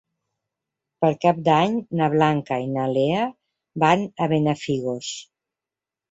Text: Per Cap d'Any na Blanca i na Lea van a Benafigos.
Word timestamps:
Per 1.03 1.09
Cap 1.25 1.41
d'Any 1.49 1.75
na 1.99 2.07
Blanca 2.13 2.57
i 2.63 2.65
na 2.77 2.85
Lea 2.93 3.25
van 3.83 4.07
a 4.25 4.29
Benafigos. 4.33 5.11